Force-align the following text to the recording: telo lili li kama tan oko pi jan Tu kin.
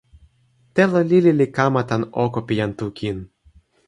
telo 0.75 0.99
lili 1.09 1.31
li 1.39 1.47
kama 1.55 1.81
tan 1.89 2.01
oko 2.23 2.39
pi 2.47 2.53
jan 2.59 2.71
Tu 2.79 2.85
kin. 2.97 3.17